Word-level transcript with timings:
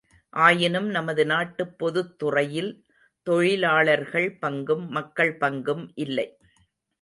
ஆயினும் 0.33 0.87
நமது 0.89 1.25
நாட்டுப் 1.25 1.75
பொதுத்துறையில் 1.77 2.71
தொழிலாளர்கள் 3.27 4.37
பங்கும் 4.41 4.87
மக்கள் 4.87 5.37
பங்கும் 5.37 5.91
இல்லை. 5.95 6.27